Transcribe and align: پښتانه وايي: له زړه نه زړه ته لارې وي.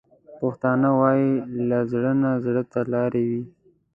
پښتانه 0.39 0.89
وايي: 0.99 1.31
له 1.69 1.79
زړه 1.91 2.11
نه 2.21 2.31
زړه 2.45 2.63
ته 2.71 2.79
لارې 2.93 3.23
وي. 3.29 3.43